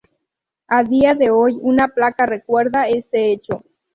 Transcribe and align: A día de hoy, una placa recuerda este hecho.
A 0.67 0.81
día 0.83 1.13
de 1.13 1.29
hoy, 1.29 1.59
una 1.61 1.89
placa 1.89 2.25
recuerda 2.25 2.87
este 2.87 3.31
hecho. 3.33 3.63